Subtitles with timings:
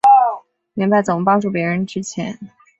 [0.73, 2.39] 明白怎么帮助別人之前